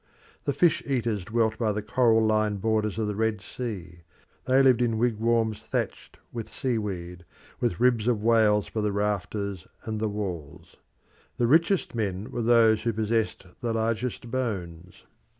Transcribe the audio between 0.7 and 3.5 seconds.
eaters dwelt by the coral line borders of the Red